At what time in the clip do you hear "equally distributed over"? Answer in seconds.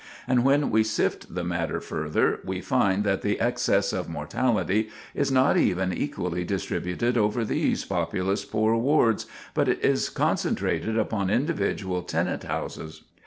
5.93-7.45